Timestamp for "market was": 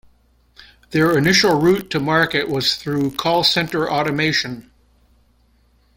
1.99-2.73